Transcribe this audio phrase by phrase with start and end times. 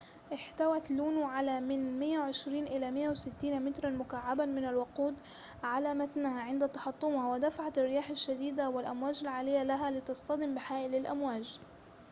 [0.33, 5.15] احتوت لونو على من 120 إلى 160 متراً مكعّباً من الوقود
[5.63, 11.59] على متنها عند تحطمها ودفع الرياح الشديدة والأمواج العالية لها لتصطدم بحائل الأمواج